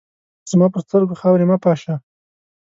زما 0.51 0.67
پر 0.73 0.81
سترګو 0.87 1.19
خاوري 1.21 1.45
مه 1.49 1.57
پاشه! 1.65 1.93